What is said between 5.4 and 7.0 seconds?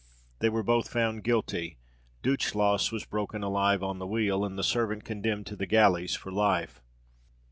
to the galleys for life.